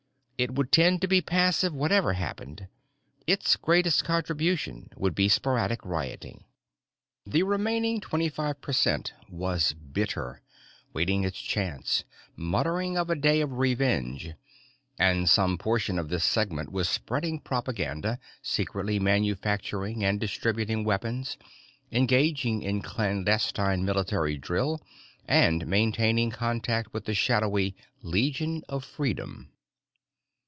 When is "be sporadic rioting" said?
5.13-6.45